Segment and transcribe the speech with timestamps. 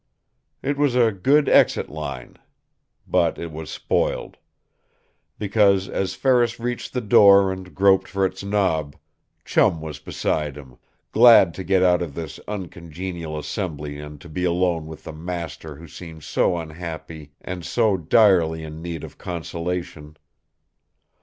[0.63, 2.37] It was a good exit line.
[3.07, 4.37] But it was spoiled.
[5.37, 8.95] Because, as Ferris reached the door and groped for its knob,
[9.45, 10.77] Chum was beside him
[11.11, 15.75] glad to get out of this uncongenial assembly and to be alone with the master
[15.75, 20.17] who seemed so unhappy and so direly in need of consolation.